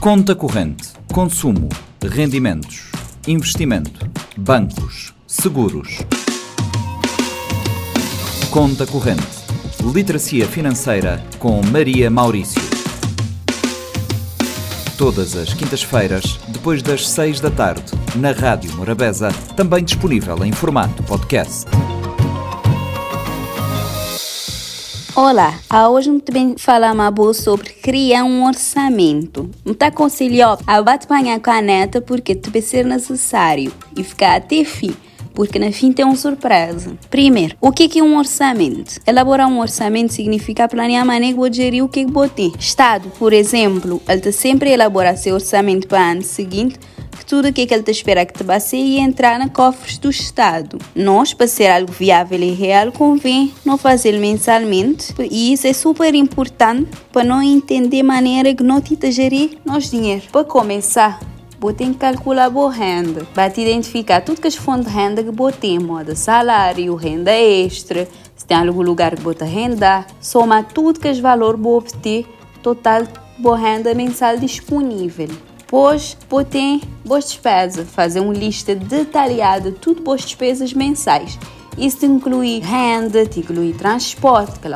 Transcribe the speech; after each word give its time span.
Conta 0.00 0.32
corrente, 0.32 0.90
consumo, 1.12 1.68
rendimentos, 2.00 2.88
investimento, 3.26 4.08
bancos, 4.36 5.12
seguros. 5.26 5.98
Conta 8.48 8.86
corrente, 8.86 9.26
literacia 9.92 10.46
financeira 10.46 11.20
com 11.40 11.60
Maria 11.72 12.08
Maurício. 12.08 12.62
Todas 14.96 15.34
as 15.34 15.52
quintas-feiras, 15.52 16.38
depois 16.46 16.80
das 16.80 17.08
seis 17.08 17.40
da 17.40 17.50
tarde, 17.50 17.92
na 18.14 18.30
Rádio 18.30 18.72
Morabeza, 18.76 19.30
também 19.56 19.82
disponível 19.82 20.44
em 20.44 20.52
formato 20.52 21.02
podcast. 21.02 21.66
Olá, 25.20 25.58
hoje 25.90 26.10
eu 26.10 26.20
também 26.20 26.54
falar 26.56 26.94
mais 26.94 27.38
sobre 27.38 27.70
criar 27.70 28.22
um 28.22 28.46
orçamento. 28.46 29.50
Te 29.76 29.86
aconselho 29.86 30.56
a 30.64 30.80
bate 30.80 31.08
com 31.08 31.14
a 31.14 31.40
caneta 31.40 32.00
porque 32.00 32.36
te 32.36 32.62
ser 32.62 32.84
necessário 32.84 33.72
e 33.96 34.04
ficar 34.04 34.36
até 34.36 34.62
fim 34.62 34.94
porque 35.34 35.56
na 35.56 35.70
fim 35.70 35.92
tem 35.92 36.04
uma 36.04 36.16
surpresa. 36.16 36.96
Primeiro, 37.08 37.56
o 37.60 37.70
que 37.70 37.98
é 37.98 38.02
um 38.02 38.16
orçamento? 38.18 39.00
Elaborar 39.06 39.48
um 39.48 39.60
orçamento 39.60 40.12
significa 40.12 40.66
planear 40.66 41.02
a 41.02 41.04
maneira 41.04 41.32
que 41.32 41.38
vou 41.38 41.52
gerir 41.52 41.84
o 41.84 41.88
que 41.88 42.04
vou 42.04 42.28
ter. 42.28 42.50
Estado, 42.58 43.08
por 43.20 43.32
exemplo, 43.32 44.02
ele 44.08 44.32
sempre 44.32 44.70
a 44.70 44.74
elaborar 44.74 45.16
seu 45.16 45.34
orçamento 45.34 45.86
para 45.86 45.98
o 45.98 46.10
ano 46.12 46.22
seguinte 46.22 46.80
tudo 47.28 47.48
o 47.48 47.52
que 47.52 47.60
ele 47.70 47.82
te 47.82 47.90
espera 47.90 48.24
que 48.24 48.32
te 48.32 48.42
baseie 48.42 48.96
e 48.96 48.98
entrar 48.98 49.38
na 49.38 49.50
cofres 49.50 49.98
do 49.98 50.08
Estado. 50.08 50.78
Nós, 50.96 51.34
para 51.34 51.46
ser 51.46 51.66
algo 51.66 51.92
viável 51.92 52.40
e 52.40 52.52
real, 52.52 52.90
convém 52.90 53.52
não 53.66 53.76
fazer 53.76 54.18
mensalmente 54.18 55.14
e 55.30 55.52
isso 55.52 55.66
é 55.66 55.74
super 55.74 56.14
importante 56.14 56.88
para 57.12 57.24
não 57.24 57.42
entender 57.42 58.00
a 58.00 58.04
maneira 58.04 58.54
que 58.54 58.62
não 58.62 58.80
te 58.80 59.12
gerir 59.12 59.58
nosso 59.62 59.90
dinheiro. 59.90 60.22
Para 60.32 60.42
começar, 60.42 61.20
você 61.60 61.76
tem 61.76 61.92
que 61.92 61.98
calcular 61.98 62.50
a 62.50 62.70
renda. 62.70 63.26
Vai 63.34 63.50
te 63.50 63.60
identificar 63.60 64.22
tudo 64.22 64.40
que 64.40 64.48
as 64.48 64.56
fontes 64.56 64.90
de 64.90 64.96
renda 64.96 65.22
que 65.22 65.30
você 65.30 65.56
tem, 65.58 65.78
moda 65.78 66.16
salário, 66.16 66.94
renda 66.94 67.32
extra, 67.32 68.08
se 68.34 68.46
tem 68.46 68.56
algum 68.56 68.80
lugar 68.80 69.14
que 69.14 69.22
você 69.22 69.44
renda, 69.44 70.06
soma 70.18 70.62
tudo 70.62 70.98
que 70.98 71.10
os 71.10 71.20
valores 71.20 71.60
você 71.60 71.94
ter, 71.98 72.26
total 72.62 73.02
boa 73.38 73.58
renda 73.58 73.92
mensal 73.92 74.38
disponível. 74.38 75.28
Depois, 75.68 76.16
tem 76.50 76.80
boas 77.04 77.26
despesas, 77.26 77.86
fazer 77.90 78.20
uma 78.20 78.32
lista 78.32 78.74
detalhada 78.74 79.70
de 79.70 79.76
tudo 79.78 80.00
boas 80.00 80.22
despesas 80.22 80.72
mensais. 80.72 81.38
Isso 81.76 82.06
inclui 82.06 82.60
renda, 82.60 83.24
inclui 83.24 83.74
transporte, 83.74 84.58
que 84.58 84.66
é 84.66 84.70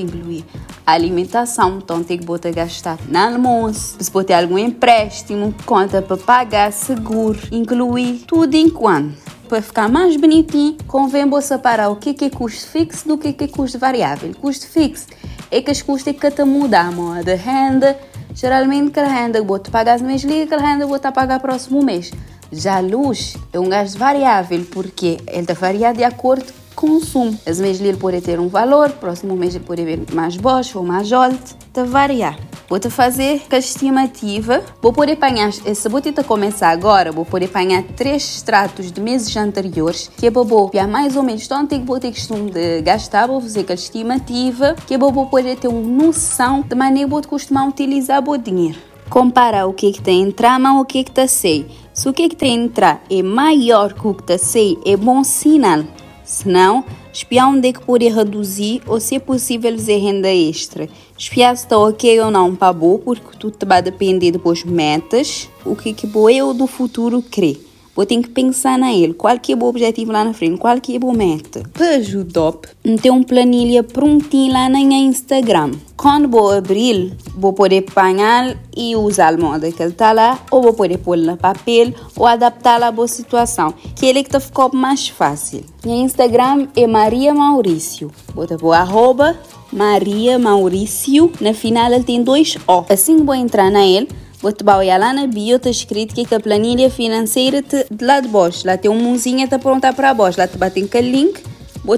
inclui 0.00 0.44
alimentação, 0.86 1.78
então 1.78 2.04
tem 2.04 2.18
que 2.18 2.24
botar 2.24 2.52
gastar 2.52 3.00
no 3.08 3.18
almoço, 3.18 3.96
se 3.98 4.24
ter 4.24 4.34
algum 4.34 4.56
empréstimo, 4.56 5.52
conta 5.66 6.00
para 6.00 6.16
pagar, 6.16 6.72
seguro, 6.72 7.40
inclui 7.50 8.22
tudo 8.28 8.54
enquanto. 8.54 9.12
Para 9.48 9.60
ficar 9.60 9.88
mais 9.88 10.16
bonitinho, 10.16 10.76
convém 10.86 11.28
você 11.28 11.48
separar 11.48 11.88
o 11.88 11.96
que 11.96 12.24
é 12.24 12.30
custo 12.30 12.68
fixo 12.68 13.08
do 13.08 13.18
que 13.18 13.34
é 13.42 13.48
custo 13.48 13.76
variável. 13.76 14.32
Custo 14.40 14.68
fixo 14.68 15.08
é 15.50 15.60
que 15.60 15.70
as 15.72 15.82
custas 15.82 16.14
que 16.16 16.30
te 16.30 16.44
mudar, 16.44 16.86
a 16.86 16.92
moda 16.92 17.34
renda, 17.34 17.98
Geralmente, 18.36 18.90
aquela 18.90 19.08
renda 19.08 19.40
que 19.40 19.46
você 19.46 19.70
paga 19.70 19.96
no 19.96 20.04
mês 20.04 20.22
livre, 20.22 20.42
aquela 20.42 20.60
renda 20.60 20.84
que 20.84 20.90
você 20.90 21.10
pagar 21.10 21.40
próximo 21.40 21.82
mês. 21.82 22.12
Já 22.52 22.76
a 22.76 22.80
luz 22.80 23.34
é 23.50 23.58
um 23.58 23.66
gasto 23.66 23.96
variável, 23.98 24.62
porque 24.70 25.16
ele 25.26 25.54
varia 25.54 25.94
de 25.94 26.04
acordo 26.04 26.44
com 26.74 26.86
o 26.86 26.90
consumo. 26.90 27.40
Esse 27.46 27.62
mês 27.62 27.80
ele 27.80 27.96
pode 27.96 28.20
ter 28.20 28.38
um 28.38 28.48
valor, 28.48 28.90
próximo 28.90 29.34
mês 29.34 29.54
ele 29.54 29.64
pode 29.64 29.82
ver 29.82 30.02
mais 30.12 30.36
baixo 30.36 30.78
ou 30.78 30.84
mais 30.84 31.10
alto, 31.14 31.56
está 31.66 31.84
variar. 31.84 32.38
Vou 32.68 32.80
te 32.80 32.90
fazer 32.90 33.42
a 33.48 33.58
estimativa. 33.58 34.60
Vou 34.82 34.92
poder 34.92 35.12
apanhar, 35.12 35.52
se 35.52 35.88
vou 35.88 36.00
tentar 36.00 36.24
começar 36.24 36.70
agora, 36.70 37.12
vou 37.12 37.24
poder 37.24 37.46
apanhar 37.46 37.84
três 37.94 38.24
extratos 38.24 38.90
de 38.90 39.00
meses 39.00 39.36
anteriores, 39.36 40.10
que 40.16 40.26
é 40.26 40.30
para 40.32 40.86
mais 40.88 41.14
ou 41.16 41.22
menos 41.22 41.46
tanto 41.46 41.78
que 41.78 41.84
vou 41.84 42.00
ter 42.00 42.10
costume 42.10 42.50
de 42.50 42.82
gastar, 42.82 43.28
vou 43.28 43.40
fazer 43.40 43.64
a 43.68 43.74
estimativa, 43.74 44.74
que 44.84 44.94
é 44.94 44.98
para 44.98 45.12
poder 45.12 45.56
ter 45.56 45.68
uma 45.68 45.80
noção 45.80 46.62
de 46.62 46.74
maneira 46.74 47.06
que 47.06 47.10
vou 47.12 47.22
costumar 47.22 47.68
utilizar 47.68 48.22
o 48.28 48.36
dinheiro. 48.36 48.78
Comparar 49.08 49.66
o 49.66 49.72
que 49.72 49.92
que 49.92 50.02
tem 50.02 50.22
entrar 50.22 50.60
com 50.60 50.80
o 50.80 50.84
que 50.84 51.04
que 51.04 51.10
está 51.10 51.28
sei. 51.28 51.66
Se 51.94 52.08
o 52.08 52.12
que 52.12 52.28
que 52.28 52.34
tem 52.34 52.64
entrar 52.64 53.00
é 53.08 53.22
maior 53.22 53.92
que 53.92 54.08
o 54.08 54.12
que 54.12 54.22
está 54.22 54.38
sei, 54.38 54.76
é 54.84 54.96
bom 54.96 55.22
sinal. 55.22 55.84
Senão, 56.24 56.84
espiar 57.12 57.48
onde 57.48 57.68
é 57.68 57.72
que 57.72 57.80
pode 57.80 58.08
reduzir 58.08 58.82
ou 58.84 58.98
se 58.98 59.14
é 59.14 59.20
possível 59.20 59.70
fazer 59.70 59.98
renda 59.98 60.28
extra. 60.28 60.88
Espiar 61.18 61.56
se 61.56 61.64
está 61.64 61.78
ok 61.78 62.20
ou 62.20 62.30
não 62.30 62.54
para 62.54 62.72
boa, 62.72 62.98
porque 62.98 63.38
tudo 63.38 63.66
vai 63.66 63.80
depender 63.80 64.30
depois 64.30 64.62
metas, 64.64 65.48
o 65.64 65.74
que 65.74 65.94
que 65.94 66.06
boa 66.06 66.30
eu 66.30 66.52
do 66.52 66.66
futuro 66.66 67.22
querer. 67.22 67.58
Vou 67.96 68.04
ter 68.04 68.20
que 68.20 68.28
pensar 68.28 68.78
na 68.78 68.92
ele, 68.92 69.14
qual 69.14 69.38
que 69.38 69.54
é 69.54 69.56
o 69.56 69.64
objetivo 69.64 70.12
lá 70.12 70.22
na 70.22 70.34
frente, 70.34 70.58
qual 70.58 70.78
que 70.78 70.96
é 70.96 70.98
a 71.02 71.12
meta. 71.14 71.62
Para 71.72 71.94
ajudar, 71.96 72.52
ter 73.00 73.08
uma 73.08 73.24
planilha 73.24 73.82
prontinha 73.82 74.52
lá 74.52 74.68
na 74.68 74.78
Instagram. 74.78 75.72
Quando 75.96 76.28
vou 76.28 76.50
abrir, 76.50 77.16
vou 77.34 77.54
poder 77.54 77.82
apanhar 77.88 78.54
e 78.76 78.94
usar 78.94 79.32
a 79.32 79.38
moda 79.38 79.72
que 79.72 79.82
ele 79.82 79.92
está 79.92 80.12
lá, 80.12 80.38
ou 80.50 80.60
vou 80.60 80.74
poder 80.74 80.98
pôr 80.98 81.16
no 81.16 81.38
papel 81.38 81.94
ou 82.14 82.26
adaptar 82.26 82.82
a 82.82 82.92
boa 82.92 83.08
situação, 83.08 83.72
que 83.94 84.04
ele 84.04 84.22
que 84.22 84.28
tá 84.28 84.38
ficou 84.38 84.70
mais 84.74 85.08
fácil. 85.08 85.64
Minha 85.82 86.04
Instagram 86.04 86.68
é 86.76 86.86
Maria 86.86 87.32
Maurício. 87.32 88.10
Vou 88.34 88.46
pôr 88.46 88.74
arroba 88.74 89.38
Maria 89.72 90.38
Maurício. 90.38 91.32
Na 91.40 91.54
final 91.54 91.90
ele 91.90 92.04
tem 92.04 92.22
dois 92.22 92.56
O. 92.68 92.84
Assim 92.90 93.16
que 93.16 93.22
vou 93.22 93.34
entrar 93.34 93.70
na 93.70 93.86
ele, 93.86 94.08
vou 94.40 94.52
te 94.52 94.64
olhar 94.64 94.98
lá 94.98 95.12
na 95.12 95.26
bio, 95.26 95.56
está 95.56 95.70
escrito 95.70 96.14
que 96.14 96.34
a 96.34 96.40
planilha 96.40 96.90
financeira 96.90 97.62
te, 97.62 97.86
de 97.90 98.04
lá 98.04 98.20
de 98.20 98.28
baixo. 98.28 98.66
Lá 98.66 98.76
tem 98.76 98.90
uma 98.90 99.00
mãozinha 99.02 99.48
tá 99.48 99.58
pronta 99.58 99.92
para 99.92 100.14
baixo. 100.14 100.38
Lá 100.38 100.46
te 100.46 100.56
batem 100.58 100.84
aquele 100.84 101.10
link. 101.10 101.42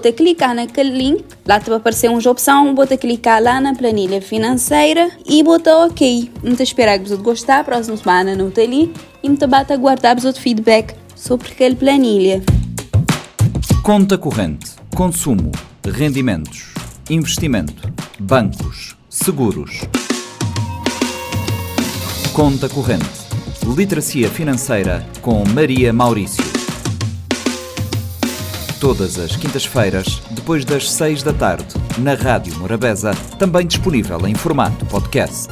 Te 0.02 0.12
clicar 0.12 0.54
naquele 0.54 0.90
link. 0.90 1.24
Lá 1.46 1.58
te 1.58 1.68
vai 1.68 1.78
aparecer 1.78 2.10
uma 2.10 2.18
opção. 2.30 2.74
Te 2.86 2.96
clicar 2.96 3.42
lá 3.42 3.60
na 3.60 3.74
planilha 3.74 4.20
financeira 4.20 5.10
e 5.26 5.42
botar 5.42 5.86
OK. 5.86 6.30
Muito 6.42 6.62
esperar 6.62 6.98
que 6.98 7.08
você 7.08 7.16
gostar. 7.16 7.64
Próxima 7.64 7.96
semana 7.96 8.34
não 8.34 8.50
te 8.50 8.60
ali. 8.60 8.92
E 9.22 9.28
me 9.28 9.36
bata 9.36 9.74
aguardar 9.74 10.16
o 10.18 10.32
feedback 10.32 10.94
sobre 11.14 11.48
aquela 11.52 11.74
planilha. 11.74 12.42
Conta 13.82 14.18
corrente, 14.18 14.72
consumo, 14.94 15.50
rendimentos, 15.82 16.74
investimento, 17.08 17.90
bancos, 18.20 18.94
seguros. 19.08 19.80
Conta 22.38 22.68
corrente. 22.68 23.04
Literacia 23.76 24.30
financeira 24.30 25.04
com 25.20 25.42
Maria 25.48 25.92
Maurício. 25.92 26.44
Todas 28.80 29.18
as 29.18 29.34
quintas-feiras, 29.34 30.22
depois 30.30 30.64
das 30.64 30.88
seis 30.88 31.20
da 31.20 31.32
tarde, 31.32 31.66
na 31.98 32.14
Rádio 32.14 32.56
Morabeza, 32.56 33.10
também 33.40 33.66
disponível 33.66 34.24
em 34.24 34.36
formato 34.36 34.86
podcast. 34.86 35.48